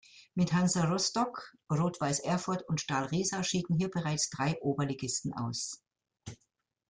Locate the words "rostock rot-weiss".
0.85-2.21